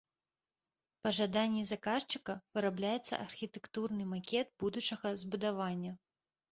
[1.07, 5.91] Па жаданні заказчыка вырабляецца архітэктурны макет будучага збудавання.